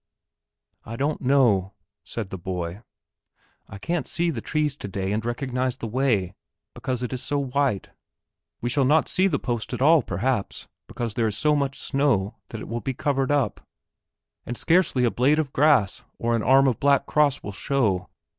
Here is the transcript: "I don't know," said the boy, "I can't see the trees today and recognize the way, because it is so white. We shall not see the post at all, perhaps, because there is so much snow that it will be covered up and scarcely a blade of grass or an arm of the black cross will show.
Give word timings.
"I 0.83 0.95
don't 0.95 1.21
know," 1.21 1.73
said 2.03 2.31
the 2.31 2.37
boy, 2.39 2.81
"I 3.69 3.77
can't 3.77 4.07
see 4.07 4.31
the 4.31 4.41
trees 4.41 4.75
today 4.75 5.11
and 5.11 5.23
recognize 5.23 5.77
the 5.77 5.85
way, 5.85 6.33
because 6.73 7.03
it 7.03 7.13
is 7.13 7.21
so 7.21 7.37
white. 7.37 7.91
We 8.61 8.69
shall 8.71 8.83
not 8.83 9.07
see 9.07 9.27
the 9.27 9.37
post 9.37 9.73
at 9.73 9.81
all, 9.83 10.01
perhaps, 10.01 10.67
because 10.87 11.13
there 11.13 11.27
is 11.27 11.37
so 11.37 11.55
much 11.55 11.77
snow 11.77 12.37
that 12.49 12.61
it 12.61 12.67
will 12.67 12.81
be 12.81 12.95
covered 12.95 13.31
up 13.31 13.61
and 14.43 14.57
scarcely 14.57 15.03
a 15.03 15.11
blade 15.11 15.37
of 15.37 15.53
grass 15.53 16.03
or 16.17 16.35
an 16.35 16.41
arm 16.41 16.67
of 16.67 16.77
the 16.77 16.79
black 16.79 17.05
cross 17.05 17.43
will 17.43 17.51
show. 17.51 18.09